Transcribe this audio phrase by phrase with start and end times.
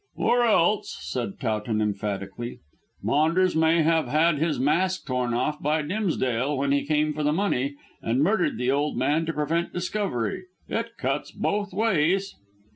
[0.15, 2.57] "Or else," said Towton emphatically,
[3.03, 7.31] "Maunders may have had his mask torn off by Dimsdale when he came for the
[7.31, 10.45] money and murdered the old man to prevent discovery.
[10.67, 12.33] It cuts both ways."